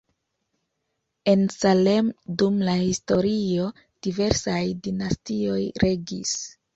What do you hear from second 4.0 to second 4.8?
diversaj